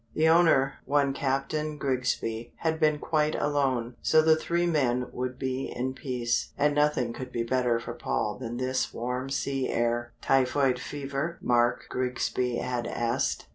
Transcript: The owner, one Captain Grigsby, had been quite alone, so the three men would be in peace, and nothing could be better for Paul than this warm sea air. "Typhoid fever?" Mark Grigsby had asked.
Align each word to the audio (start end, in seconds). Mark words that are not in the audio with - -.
The 0.15 0.27
owner, 0.27 0.79
one 0.85 1.13
Captain 1.13 1.77
Grigsby, 1.77 2.53
had 2.55 2.79
been 2.79 2.97
quite 2.97 3.35
alone, 3.35 3.95
so 4.01 4.23
the 4.23 4.35
three 4.35 4.65
men 4.65 5.05
would 5.11 5.37
be 5.37 5.67
in 5.71 5.93
peace, 5.93 6.53
and 6.57 6.73
nothing 6.73 7.13
could 7.13 7.31
be 7.31 7.43
better 7.43 7.79
for 7.79 7.93
Paul 7.93 8.39
than 8.39 8.57
this 8.57 8.95
warm 8.95 9.29
sea 9.29 9.69
air. 9.69 10.11
"Typhoid 10.19 10.79
fever?" 10.79 11.37
Mark 11.39 11.85
Grigsby 11.87 12.55
had 12.55 12.87
asked. 12.87 13.45